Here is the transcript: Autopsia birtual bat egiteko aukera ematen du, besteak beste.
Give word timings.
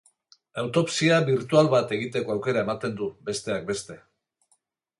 Autopsia 0.61 1.19
birtual 1.27 1.69
bat 1.75 1.93
egiteko 1.99 2.35
aukera 2.37 2.65
ematen 2.67 2.99
du, 3.03 3.11
besteak 3.29 3.69
beste. 3.71 3.99